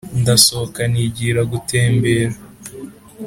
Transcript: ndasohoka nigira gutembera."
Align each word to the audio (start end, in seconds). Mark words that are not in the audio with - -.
ndasohoka 0.21 0.81
nigira 0.91 1.41
gutembera." 1.51 2.35